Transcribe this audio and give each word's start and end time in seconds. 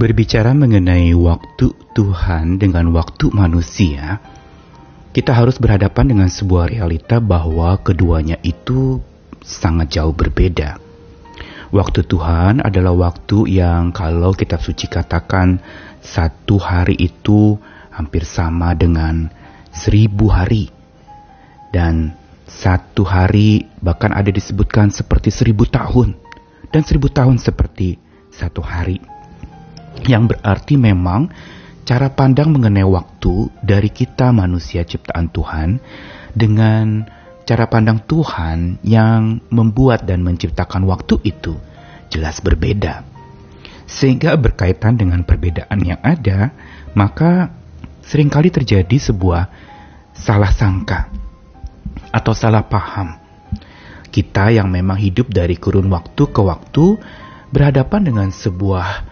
Berbicara 0.00 0.56
mengenai 0.56 1.12
waktu 1.12 1.76
Tuhan 1.92 2.56
dengan 2.56 2.88
waktu 2.96 3.36
manusia, 3.36 4.16
kita 5.12 5.36
harus 5.36 5.60
berhadapan 5.60 6.16
dengan 6.16 6.32
sebuah 6.32 6.72
realita 6.72 7.20
bahwa 7.20 7.76
keduanya 7.84 8.40
itu 8.40 9.04
sangat 9.44 10.00
jauh 10.00 10.16
berbeda. 10.16 10.80
Waktu 11.68 12.08
Tuhan 12.08 12.64
adalah 12.64 12.96
waktu 12.96 13.60
yang 13.60 13.92
kalau 13.92 14.32
kitab 14.32 14.64
suci 14.64 14.88
katakan 14.88 15.60
satu 16.00 16.56
hari 16.56 16.96
itu 16.96 17.60
hampir 17.92 18.24
sama 18.24 18.72
dengan 18.72 19.28
seribu 19.68 20.32
hari. 20.32 20.72
Dan 21.76 22.16
satu 22.48 23.04
hari 23.04 23.68
bahkan 23.84 24.16
ada 24.16 24.32
disebutkan 24.32 24.88
seperti 24.88 25.28
seribu 25.28 25.68
tahun. 25.68 26.16
Dan 26.72 26.88
seribu 26.88 27.12
tahun 27.12 27.36
seperti 27.36 28.00
satu 28.32 28.64
hari 28.64 29.19
yang 30.06 30.30
berarti 30.30 30.78
memang 30.78 31.30
cara 31.84 32.12
pandang 32.12 32.54
mengenai 32.54 32.86
waktu 32.86 33.50
dari 33.60 33.90
kita 33.90 34.30
manusia 34.30 34.86
ciptaan 34.86 35.28
Tuhan 35.32 35.82
dengan 36.34 37.02
cara 37.42 37.66
pandang 37.66 37.98
Tuhan 38.06 38.78
yang 38.86 39.42
membuat 39.50 40.06
dan 40.06 40.22
menciptakan 40.22 40.86
waktu 40.86 41.18
itu 41.26 41.58
jelas 42.06 42.38
berbeda. 42.38 43.02
Sehingga 43.90 44.38
berkaitan 44.38 44.94
dengan 44.94 45.26
perbedaan 45.26 45.82
yang 45.82 45.98
ada, 46.06 46.54
maka 46.94 47.50
sering 48.06 48.30
kali 48.30 48.54
terjadi 48.54 49.10
sebuah 49.10 49.50
salah 50.14 50.54
sangka 50.54 51.10
atau 52.14 52.30
salah 52.30 52.62
paham. 52.70 53.18
Kita 54.10 54.54
yang 54.54 54.70
memang 54.70 54.98
hidup 54.98 55.30
dari 55.30 55.58
kurun 55.58 55.90
waktu 55.90 56.22
ke 56.30 56.38
waktu 56.42 56.98
berhadapan 57.50 58.02
dengan 58.06 58.28
sebuah 58.30 59.10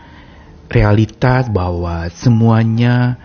realitas 0.69 1.49
bahwa 1.49 2.07
semuanya 2.13 3.17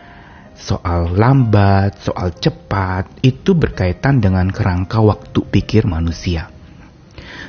soal 0.55 1.11
lambat, 1.11 1.99
soal 1.99 2.31
cepat 2.31 3.19
itu 3.19 3.51
berkaitan 3.51 4.23
dengan 4.23 4.47
kerangka 4.49 5.03
waktu 5.03 5.39
pikir 5.43 5.83
manusia. 5.85 6.47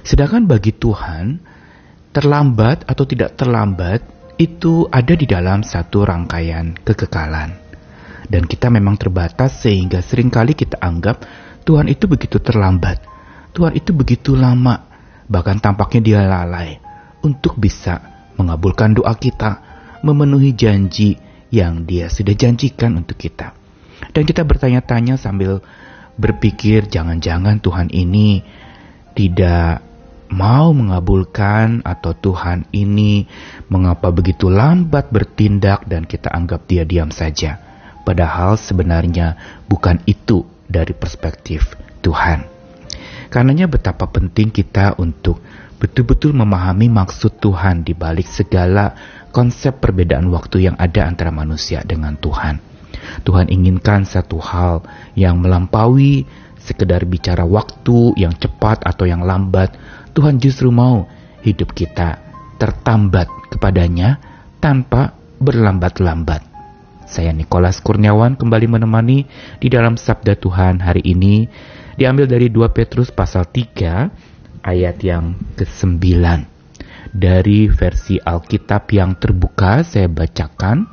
Sedangkan 0.05 0.45
bagi 0.45 0.75
Tuhan, 0.75 1.41
terlambat 2.11 2.85
atau 2.91 3.05
tidak 3.07 3.39
terlambat 3.39 4.05
itu 4.37 4.91
ada 4.91 5.15
di 5.15 5.27
dalam 5.31 5.63
satu 5.63 6.03
rangkaian 6.03 6.75
kekekalan. 6.83 7.63
Dan 8.25 8.49
kita 8.49 8.73
memang 8.73 8.99
terbatas 8.99 9.63
sehingga 9.63 10.01
sering 10.01 10.33
kali 10.33 10.57
kita 10.57 10.81
anggap 10.81 11.23
Tuhan 11.63 11.89
itu 11.89 12.05
begitu 12.11 12.41
terlambat. 12.43 13.01
Tuhan 13.55 13.79
itu 13.79 13.95
begitu 13.95 14.35
lama, 14.35 14.91
bahkan 15.31 15.57
tampaknya 15.63 16.01
dia 16.03 16.21
lalai 16.27 16.77
untuk 17.23 17.57
bisa 17.57 18.29
mengabulkan 18.37 18.93
doa 18.93 19.15
kita, 19.15 19.74
memenuhi 20.05 20.53
janji 20.53 21.17
yang 21.49 21.89
dia 21.89 22.13
sudah 22.13 22.37
janjikan 22.37 23.01
untuk 23.01 23.17
kita. 23.17 23.57
Dan 24.13 24.29
kita 24.29 24.45
bertanya-tanya 24.45 25.17
sambil 25.17 25.65
berpikir 26.21 26.87
jangan-jangan 26.87 27.59
Tuhan 27.59 27.89
ini 27.91 28.45
tidak 29.17 29.81
mau 30.35 30.75
mengabulkan 30.75 31.87
atau 31.87 32.13
Tuhan 32.13 32.67
ini 32.75 33.25
mengapa 33.71 34.11
begitu 34.11 34.51
lambat 34.51 35.09
bertindak 35.09 35.87
dan 35.87 36.05
kita 36.05 36.29
anggap 36.29 36.67
dia 36.67 36.83
diam 36.83 37.09
saja. 37.15 37.63
Padahal 38.05 38.61
sebenarnya 38.61 39.39
bukan 39.65 40.03
itu 40.05 40.45
dari 40.69 40.93
perspektif 40.93 41.73
Tuhan. 42.05 42.45
Karenanya 43.33 43.67
betapa 43.67 44.07
penting 44.07 44.53
kita 44.53 44.95
untuk 45.01 45.41
betul-betul 45.79 46.33
memahami 46.33 46.89
maksud 46.91 47.39
Tuhan 47.43 47.83
di 47.83 47.93
balik 47.93 48.27
segala 48.29 48.95
konsep 49.35 49.83
perbedaan 49.83 50.31
waktu 50.31 50.71
yang 50.71 50.77
ada 50.79 51.05
antara 51.05 51.35
manusia 51.35 51.83
dengan 51.83 52.15
Tuhan. 52.15 52.63
Tuhan 53.27 53.51
inginkan 53.51 54.07
satu 54.07 54.39
hal 54.39 54.87
yang 55.19 55.43
melampaui 55.43 56.25
sekedar 56.63 57.05
bicara 57.05 57.45
waktu 57.45 58.17
yang 58.17 58.33
cepat 58.33 58.87
atau 58.87 59.05
yang 59.05 59.27
lambat. 59.27 59.75
Tuhan 60.17 60.41
justru 60.41 60.73
mau 60.73 61.05
hidup 61.45 61.77
kita 61.77 62.23
tertambat 62.57 63.29
kepadanya 63.53 64.17
tanpa 64.63 65.13
berlambat-lambat. 65.43 66.41
Saya 67.05 67.37
Nikolas 67.37 67.85
Kurniawan 67.85 68.41
kembali 68.41 68.67
menemani 68.67 69.29
di 69.61 69.69
dalam 69.69 70.01
Sabda 70.01 70.41
Tuhan 70.41 70.81
hari 70.81 71.05
ini 71.05 71.45
diambil 72.01 72.25
dari 72.25 72.49
2 72.49 72.65
Petrus 72.73 73.13
pasal 73.13 73.45
3 73.53 74.34
ayat 74.65 74.97
yang 75.05 75.37
ke-9 75.61 76.01
dari 77.13 77.69
versi 77.69 78.17
Alkitab 78.19 78.91
yang 78.91 79.15
terbuka 79.21 79.85
saya 79.85 80.09
bacakan. 80.09 80.89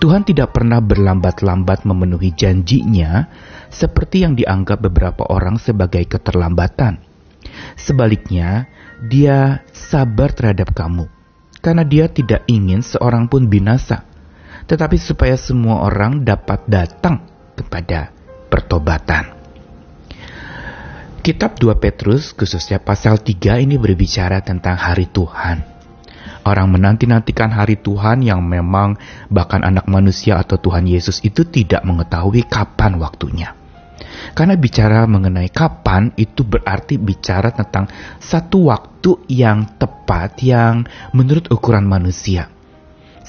Tuhan 0.00 0.24
tidak 0.24 0.56
pernah 0.56 0.80
berlambat-lambat 0.80 1.84
memenuhi 1.84 2.32
janjinya 2.32 3.28
seperti 3.68 4.24
yang 4.24 4.32
dianggap 4.32 4.80
beberapa 4.80 5.28
orang 5.28 5.60
sebagai 5.60 6.08
keterlambatan. 6.08 7.04
Sebaliknya, 7.76 8.64
dia 9.12 9.60
sabar 9.76 10.32
terhadap 10.32 10.72
kamu 10.72 11.04
karena 11.60 11.84
dia 11.84 12.08
tidak 12.08 12.48
ingin 12.48 12.80
seorang 12.80 13.28
pun 13.28 13.44
binasa, 13.52 14.08
tetapi 14.64 14.96
supaya 14.96 15.36
semua 15.36 15.84
orang 15.84 16.24
dapat 16.24 16.64
datang 16.64 17.28
kepada 17.52 18.08
pertobatan. 18.48 19.39
Kitab 21.20 21.60
2 21.60 21.76
Petrus 21.76 22.32
khususnya 22.32 22.80
pasal 22.80 23.20
3 23.20 23.60
ini 23.60 23.76
berbicara 23.76 24.40
tentang 24.40 24.80
hari 24.80 25.04
Tuhan. 25.04 25.60
Orang 26.48 26.72
menanti-nantikan 26.72 27.52
hari 27.52 27.76
Tuhan 27.76 28.24
yang 28.24 28.40
memang 28.40 28.96
bahkan 29.28 29.60
anak 29.60 29.84
manusia 29.84 30.40
atau 30.40 30.56
Tuhan 30.56 30.88
Yesus 30.88 31.20
itu 31.20 31.44
tidak 31.44 31.84
mengetahui 31.84 32.48
kapan 32.48 32.96
waktunya. 32.96 33.52
Karena 34.32 34.56
bicara 34.56 35.04
mengenai 35.04 35.52
kapan 35.52 36.08
itu 36.16 36.40
berarti 36.40 36.96
bicara 36.96 37.52
tentang 37.52 37.92
satu 38.16 38.72
waktu 38.72 39.20
yang 39.28 39.76
tepat 39.76 40.40
yang 40.40 40.88
menurut 41.12 41.52
ukuran 41.52 41.84
manusia. 41.84 42.48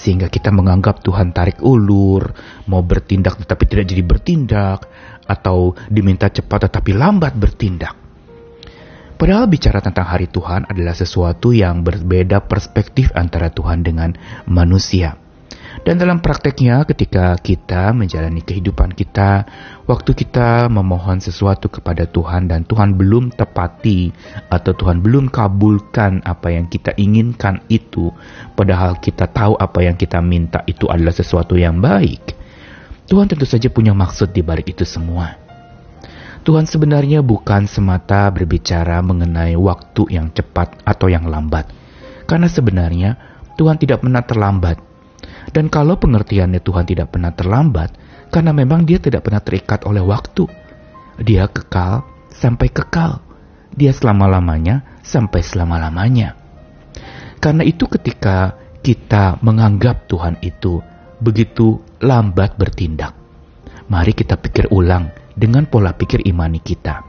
Sehingga 0.02 0.34
kita 0.34 0.50
menganggap 0.50 1.06
Tuhan 1.06 1.30
tarik 1.30 1.62
ulur, 1.62 2.34
mau 2.66 2.82
bertindak 2.82 3.38
tetapi 3.38 3.70
tidak 3.70 3.86
jadi 3.86 4.02
bertindak, 4.02 4.90
atau 5.30 5.78
diminta 5.94 6.26
cepat 6.26 6.66
tetapi 6.66 6.98
lambat 6.98 7.38
bertindak. 7.38 7.94
Padahal 9.22 9.46
bicara 9.46 9.78
tentang 9.86 10.10
hari 10.10 10.26
Tuhan 10.26 10.66
adalah 10.66 10.98
sesuatu 10.98 11.54
yang 11.54 11.86
berbeda 11.86 12.42
perspektif 12.50 13.14
antara 13.14 13.54
Tuhan 13.54 13.86
dengan 13.86 14.18
manusia. 14.50 15.14
Dan 15.82 15.98
dalam 15.98 16.22
prakteknya 16.22 16.86
ketika 16.86 17.34
kita 17.42 17.90
menjalani 17.90 18.46
kehidupan 18.46 18.94
kita, 18.94 19.50
waktu 19.90 20.14
kita 20.14 20.70
memohon 20.70 21.18
sesuatu 21.18 21.74
kepada 21.74 22.06
Tuhan 22.06 22.46
dan 22.46 22.70
Tuhan 22.70 22.94
belum 22.94 23.34
tepati 23.34 24.14
atau 24.54 24.78
Tuhan 24.78 25.02
belum 25.02 25.34
kabulkan 25.34 26.22
apa 26.22 26.54
yang 26.54 26.70
kita 26.70 26.94
inginkan 27.02 27.66
itu, 27.66 28.14
padahal 28.54 29.02
kita 29.02 29.26
tahu 29.26 29.58
apa 29.58 29.82
yang 29.82 29.98
kita 29.98 30.22
minta 30.22 30.62
itu 30.70 30.86
adalah 30.86 31.18
sesuatu 31.18 31.58
yang 31.58 31.82
baik 31.82 32.42
Tuhan 33.12 33.28
tentu 33.28 33.44
saja 33.44 33.68
punya 33.68 33.92
maksud 33.92 34.32
di 34.32 34.40
balik 34.40 34.72
itu 34.72 34.88
semua. 34.88 35.36
Tuhan 36.48 36.64
sebenarnya 36.64 37.20
bukan 37.20 37.68
semata 37.68 38.32
berbicara 38.32 39.04
mengenai 39.04 39.60
waktu 39.60 40.16
yang 40.16 40.32
cepat 40.32 40.80
atau 40.88 41.12
yang 41.12 41.28
lambat. 41.28 41.68
Karena 42.24 42.48
sebenarnya 42.48 43.20
Tuhan 43.60 43.76
tidak 43.76 44.00
pernah 44.00 44.24
terlambat. 44.24 44.80
Dan 45.50 45.74
kalau 45.74 45.98
pengertiannya 45.98 46.62
Tuhan 46.62 46.86
tidak 46.86 47.18
pernah 47.18 47.34
terlambat, 47.34 47.98
karena 48.30 48.54
memang 48.54 48.86
dia 48.86 49.02
tidak 49.02 49.26
pernah 49.26 49.42
terikat 49.42 49.84
oleh 49.90 50.06
waktu. 50.06 50.46
Dia 51.18 51.50
kekal 51.50 52.06
sampai 52.30 52.70
kekal. 52.70 53.20
Dia 53.74 53.92
selama-lamanya 53.92 55.02
sampai 55.02 55.42
selama-lamanya. 55.42 56.38
Karena 57.42 57.66
itu 57.66 57.90
ketika 57.90 58.56
kita 58.82 59.42
menganggap 59.42 60.06
Tuhan 60.06 60.38
itu 60.46 60.82
begitu 61.22 61.82
lambat 62.02 62.58
bertindak. 62.58 63.14
Mari 63.92 64.16
kita 64.16 64.40
pikir 64.40 64.72
ulang 64.72 65.12
dengan 65.36 65.68
pola 65.68 65.94
pikir 65.94 66.26
imani 66.26 66.64
kita. 66.64 67.04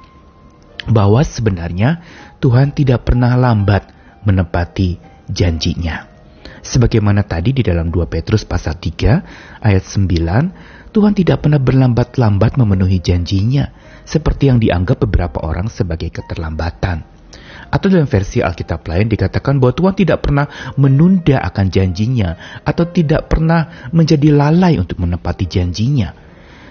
Bahwa 0.91 1.23
sebenarnya 1.23 2.03
Tuhan 2.43 2.75
tidak 2.75 3.07
pernah 3.07 3.39
lambat 3.39 3.87
menepati 4.27 4.99
janjinya. 5.31 6.12
Sebagaimana 6.63 7.27
tadi 7.27 7.51
di 7.51 7.67
dalam 7.67 7.91
2 7.91 8.07
Petrus 8.07 8.47
pasal 8.47 8.79
3 8.79 9.67
ayat 9.67 9.83
9, 9.83 10.95
Tuhan 10.95 11.13
tidak 11.19 11.43
pernah 11.43 11.59
berlambat-lambat 11.59 12.55
memenuhi 12.55 13.03
janjinya, 13.03 13.67
seperti 14.07 14.47
yang 14.47 14.63
dianggap 14.63 15.03
beberapa 15.03 15.43
orang 15.43 15.67
sebagai 15.67 16.15
keterlambatan. 16.15 17.03
Atau 17.73 17.91
dalam 17.91 18.07
versi 18.07 18.45
Alkitab 18.45 18.85
lain 18.87 19.11
dikatakan 19.11 19.59
bahwa 19.59 19.75
Tuhan 19.75 19.95
tidak 19.97 20.23
pernah 20.23 20.47
menunda 20.79 21.41
akan 21.41 21.67
janjinya 21.73 22.63
atau 22.63 22.85
tidak 22.87 23.27
pernah 23.33 23.91
menjadi 23.91 24.29
lalai 24.31 24.79
untuk 24.79 25.03
menepati 25.03 25.49
janjinya. 25.49 26.15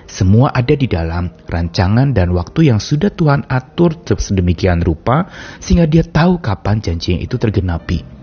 Semua 0.05 0.53
ada 0.53 0.77
di 0.77 0.85
dalam 0.85 1.33
rancangan 1.49 2.13
dan 2.13 2.31
waktu 2.31 2.69
yang 2.69 2.79
sudah 2.79 3.09
Tuhan 3.09 3.49
atur 3.49 3.97
sedemikian 4.05 4.85
rupa 4.85 5.27
sehingga 5.57 5.89
dia 5.89 6.05
tahu 6.05 6.37
kapan 6.37 6.79
janjinya 6.79 7.19
itu 7.19 7.35
tergenapi. 7.35 8.20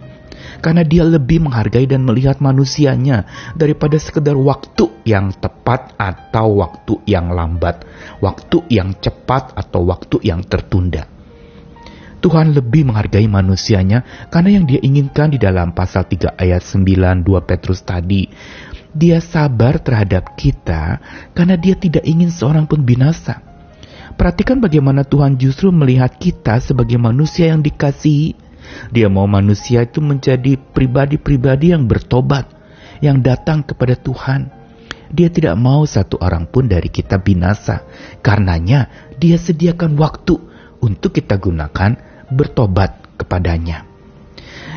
Karena 0.59 0.83
dia 0.83 1.07
lebih 1.07 1.47
menghargai 1.47 1.87
dan 1.87 2.03
melihat 2.03 2.43
manusianya 2.43 3.25
daripada 3.55 3.95
sekedar 3.95 4.35
waktu 4.35 4.91
yang 5.07 5.31
tepat 5.33 5.95
atau 5.95 6.59
waktu 6.59 6.99
yang 7.07 7.31
lambat, 7.31 7.87
waktu 8.19 8.67
yang 8.67 8.99
cepat 8.99 9.55
atau 9.55 9.87
waktu 9.87 10.19
yang 10.27 10.43
tertunda. 10.43 11.07
Tuhan 12.19 12.51
lebih 12.51 12.91
menghargai 12.91 13.31
manusianya 13.31 14.27
karena 14.27 14.59
yang 14.59 14.67
dia 14.67 14.83
inginkan 14.83 15.31
di 15.31 15.39
dalam 15.39 15.71
pasal 15.71 16.03
3 16.11 16.35
ayat 16.35 16.67
9 16.67 17.23
2 17.23 17.49
Petrus 17.49 17.87
tadi. 17.87 18.27
Dia 18.91 19.23
sabar 19.23 19.79
terhadap 19.79 20.35
kita 20.35 20.99
karena 21.31 21.55
dia 21.55 21.79
tidak 21.79 22.03
ingin 22.03 22.35
seorang 22.35 22.67
pun 22.67 22.83
binasa. 22.83 23.39
Perhatikan 24.19 24.59
bagaimana 24.59 25.07
Tuhan 25.07 25.39
justru 25.39 25.71
melihat 25.71 26.11
kita 26.19 26.59
sebagai 26.59 26.99
manusia 26.99 27.55
yang 27.55 27.63
dikasihi. 27.63 28.48
Dia 28.89 29.13
mau 29.13 29.29
manusia 29.29 29.85
itu 29.85 30.01
menjadi 30.01 30.57
pribadi-pribadi 30.57 31.73
yang 31.77 31.85
bertobat, 31.85 32.49
yang 33.05 33.21
datang 33.21 33.65
kepada 33.65 33.95
Tuhan. 33.99 34.49
Dia 35.09 35.33
tidak 35.33 35.57
mau 35.57 35.89
satu 35.89 36.21
orang 36.21 36.49
pun 36.49 36.69
dari 36.69 36.93
kita 36.93 37.17
binasa. 37.21 37.85
Karenanya, 38.21 39.13
dia 39.17 39.41
sediakan 39.41 39.97
waktu 39.97 40.37
untuk 40.85 41.17
kita 41.17 41.41
gunakan 41.41 41.97
bertobat 42.29 43.17
kepadanya. 43.17 43.89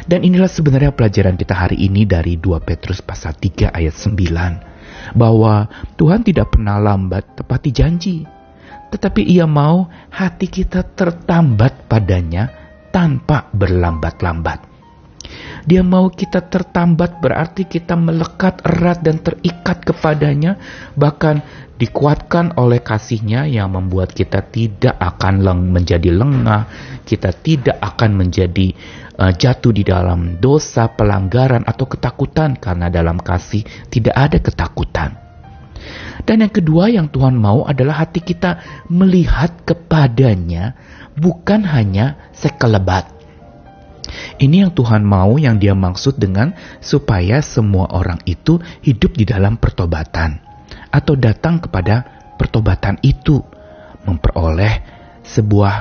Dan 0.08 0.26
inilah 0.26 0.50
sebenarnya 0.50 0.96
pelajaran 0.96 1.38
kita 1.38 1.54
hari 1.54 1.84
ini 1.88 2.08
dari 2.08 2.40
2 2.40 2.58
Petrus 2.64 3.04
pasal 3.04 3.38
3 3.38 3.70
ayat 3.76 3.96
9. 3.96 5.16
Bahwa 5.20 5.68
Tuhan 6.00 6.24
tidak 6.26 6.58
pernah 6.58 6.80
lambat 6.80 7.38
tepati 7.38 7.70
janji. 7.70 8.24
Tetapi 8.92 9.24
ia 9.24 9.48
mau 9.48 9.88
hati 10.12 10.52
kita 10.52 10.84
tertambat 10.84 11.88
padanya 11.88 12.61
tanpa 12.92 13.50
berlambat-lambat. 13.56 14.72
Dia 15.64 15.86
mau 15.86 16.10
kita 16.10 16.50
tertambat 16.50 17.22
berarti 17.22 17.70
kita 17.70 17.94
melekat 17.94 18.66
erat 18.66 19.06
dan 19.06 19.22
terikat 19.22 19.86
kepadanya 19.86 20.58
bahkan 20.98 21.46
dikuatkan 21.78 22.58
oleh 22.58 22.82
kasihnya 22.82 23.50
yang 23.50 23.74
membuat 23.74 24.14
kita 24.14 24.46
tidak 24.50 24.98
akan 24.98 25.42
leng 25.42 25.74
menjadi 25.74 26.14
lengah, 26.14 26.70
kita 27.06 27.34
tidak 27.34 27.78
akan 27.82 28.22
menjadi 28.22 28.74
uh, 29.18 29.34
jatuh 29.34 29.74
di 29.74 29.82
dalam 29.82 30.38
dosa, 30.38 30.90
pelanggaran 30.94 31.66
atau 31.66 31.90
ketakutan 31.90 32.58
karena 32.58 32.90
dalam 32.94 33.18
kasih 33.18 33.66
tidak 33.90 34.14
ada 34.14 34.38
ketakutan. 34.38 35.18
Dan 36.22 36.46
yang 36.46 36.54
kedua 36.54 36.94
yang 36.94 37.10
Tuhan 37.10 37.34
mau 37.34 37.66
adalah 37.66 38.06
hati 38.06 38.22
kita 38.22 38.86
melihat 38.94 39.66
kepadanya 39.66 40.78
bukan 41.16 41.68
hanya 41.68 42.32
sekelebat 42.36 43.22
ini 44.42 44.66
yang 44.66 44.74
Tuhan 44.74 45.06
mau 45.06 45.38
yang 45.38 45.62
dia 45.62 45.78
maksud 45.78 46.18
dengan 46.20 46.58
supaya 46.82 47.40
semua 47.40 47.88
orang 47.94 48.20
itu 48.26 48.60
hidup 48.84 49.16
di 49.16 49.24
dalam 49.24 49.56
pertobatan. 49.62 50.42
Atau 50.92 51.16
datang 51.16 51.64
kepada 51.64 52.04
pertobatan 52.36 53.00
itu. 53.06 53.40
Memperoleh 54.02 54.82
sebuah 55.22 55.76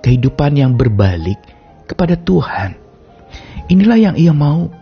kehidupan 0.00 0.56
yang 0.56 0.72
berbalik 0.74 1.38
kepada 1.84 2.16
Tuhan. 2.16 2.80
Inilah 3.68 3.98
yang 4.00 4.16
ia 4.16 4.32
mau. 4.32 4.72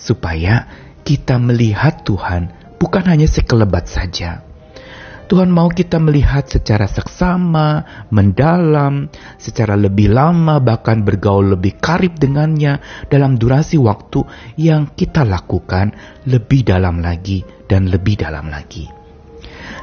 Supaya 0.00 0.66
kita 1.04 1.36
melihat 1.36 2.00
Tuhan 2.08 2.76
bukan 2.80 3.04
hanya 3.04 3.28
sekelebat 3.28 3.84
saja 3.84 4.49
Tuhan 5.30 5.46
mau 5.46 5.70
kita 5.70 6.02
melihat 6.02 6.50
secara 6.50 6.90
seksama, 6.90 7.86
mendalam, 8.10 9.06
secara 9.38 9.78
lebih 9.78 10.10
lama, 10.10 10.58
bahkan 10.58 11.06
bergaul 11.06 11.54
lebih 11.54 11.78
karib 11.78 12.18
dengannya 12.18 12.82
dalam 13.06 13.38
durasi 13.38 13.78
waktu 13.78 14.26
yang 14.58 14.90
kita 14.90 15.22
lakukan 15.22 15.94
lebih 16.26 16.66
dalam 16.66 16.98
lagi 16.98 17.46
dan 17.70 17.86
lebih 17.86 18.18
dalam 18.18 18.50
lagi. 18.50 18.90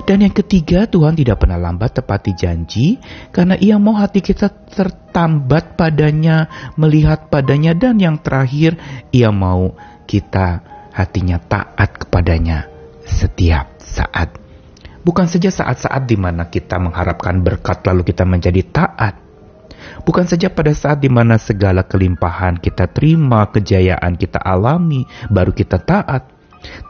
Dan 0.03 0.27
yang 0.27 0.35
ketiga, 0.35 0.83
Tuhan 0.83 1.15
tidak 1.15 1.39
pernah 1.39 1.55
lambat 1.55 2.03
tepati 2.03 2.35
janji 2.35 2.99
karena 3.31 3.55
ia 3.55 3.79
mau 3.79 3.95
hati 3.95 4.19
kita 4.19 4.51
tertambat 4.51 5.79
padanya, 5.79 6.51
melihat 6.75 7.31
padanya 7.31 7.71
dan 7.71 8.03
yang 8.03 8.19
terakhir, 8.19 8.75
ia 9.15 9.31
mau 9.31 9.79
kita 10.03 10.59
hatinya 10.91 11.39
taat 11.39 12.03
kepadanya 12.03 12.67
setiap 13.07 13.79
saat. 13.79 14.46
Bukan 15.07 15.23
saja 15.23 15.47
saat-saat 15.47 16.03
di 16.03 16.19
mana 16.19 16.51
kita 16.51 16.75
mengharapkan 16.83 17.39
berkat 17.39 17.79
lalu 17.87 18.11
kita 18.11 18.27
menjadi 18.27 18.59
taat. 18.67 19.15
Bukan 20.03 20.27
saja 20.27 20.51
pada 20.51 20.75
saat 20.75 20.99
di 20.99 21.07
mana 21.07 21.39
segala 21.39 21.87
kelimpahan 21.87 22.59
kita 22.59 22.91
terima, 22.91 23.47
kejayaan 23.47 24.19
kita 24.19 24.35
alami, 24.43 25.07
baru 25.31 25.55
kita 25.55 25.79
taat. 25.79 26.27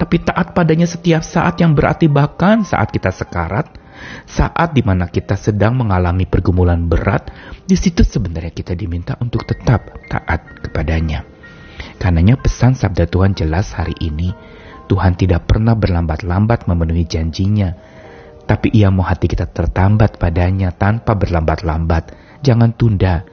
Tapi 0.01 0.17
taat 0.25 0.57
padanya 0.57 0.89
setiap 0.89 1.21
saat 1.21 1.61
yang 1.61 1.77
berarti 1.77 2.09
bahkan 2.09 2.65
saat 2.65 2.89
kita 2.89 3.13
sekarat, 3.13 3.69
saat 4.25 4.73
di 4.73 4.81
mana 4.81 5.05
kita 5.05 5.37
sedang 5.37 5.77
mengalami 5.77 6.25
pergumulan 6.25 6.89
berat, 6.89 7.29
di 7.69 7.77
situ 7.77 8.01
sebenarnya 8.01 8.49
kita 8.49 8.73
diminta 8.73 9.13
untuk 9.21 9.45
tetap 9.45 9.93
taat 10.09 10.65
kepadanya. 10.65 11.21
Karenanya 12.01 12.33
pesan 12.41 12.73
sabda 12.73 13.05
Tuhan 13.05 13.37
jelas 13.37 13.77
hari 13.77 13.93
ini, 14.01 14.33
Tuhan 14.89 15.13
tidak 15.19 15.45
pernah 15.51 15.77
berlambat-lambat 15.77 16.65
memenuhi 16.65 17.05
janjinya, 17.05 17.96
tapi 18.47 18.71
ia 18.71 18.87
mau 18.87 19.03
hati 19.03 19.27
kita 19.27 19.51
tertambat 19.51 20.15
padanya 20.15 20.71
tanpa 20.71 21.19
berlambat-lambat. 21.19 22.15
Jangan 22.47 22.71
tunda. 22.79 23.27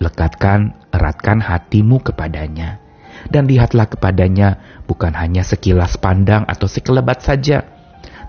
Lekatkan, 0.00 0.88
eratkan 0.88 1.44
hatimu 1.44 2.00
kepadanya. 2.00 2.80
Dan 3.28 3.44
lihatlah 3.48 3.84
kepadanya 3.84 4.80
bukan 4.88 5.12
hanya 5.12 5.44
sekilas 5.44 6.00
pandang 6.00 6.48
atau 6.48 6.64
sekelebat 6.64 7.20
saja. 7.20 7.68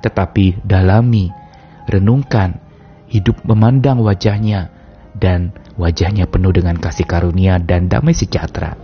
Tetapi 0.04 0.68
dalami, 0.68 1.32
renungkan, 1.88 2.60
hidup 3.08 3.48
memandang 3.48 4.04
wajahnya. 4.04 4.68
Dan 5.16 5.56
wajahnya 5.80 6.28
penuh 6.28 6.52
dengan 6.52 6.76
kasih 6.76 7.08
karunia 7.08 7.56
dan 7.56 7.88
damai 7.88 8.12
sejahtera. 8.12 8.76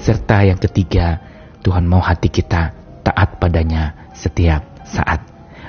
Serta 0.00 0.40
yang 0.40 0.56
ketiga, 0.56 1.20
Tuhan 1.60 1.84
mau 1.84 2.00
hati 2.00 2.32
kita 2.32 2.72
taat 3.04 3.36
padanya 3.36 4.08
setiap 4.16 4.64
saat. 4.88 5.20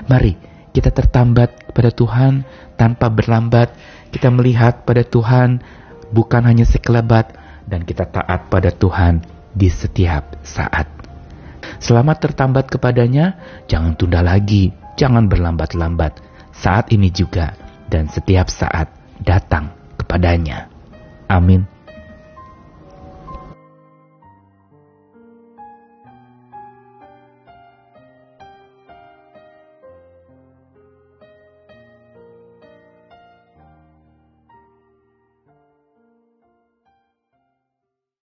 Mari 0.08 0.49
kita 0.70 0.94
tertambat 0.94 1.74
pada 1.74 1.90
Tuhan 1.90 2.46
tanpa 2.78 3.10
berlambat. 3.10 3.74
Kita 4.10 4.30
melihat 4.30 4.82
pada 4.86 5.06
Tuhan 5.06 5.62
bukan 6.10 6.42
hanya 6.46 6.66
sekelebat 6.66 7.34
dan 7.66 7.86
kita 7.86 8.06
taat 8.10 8.50
pada 8.50 8.74
Tuhan 8.74 9.22
di 9.54 9.70
setiap 9.70 10.38
saat. 10.42 10.86
Selamat 11.80 12.18
tertambat 12.20 12.68
kepadanya, 12.68 13.38
jangan 13.70 13.94
tunda 13.94 14.20
lagi, 14.20 14.74
jangan 14.98 15.30
berlambat-lambat. 15.30 16.18
Saat 16.50 16.92
ini 16.92 17.08
juga 17.08 17.54
dan 17.88 18.10
setiap 18.10 18.50
saat 18.50 18.90
datang 19.22 19.72
kepadanya. 19.96 20.68
Amin. 21.30 21.79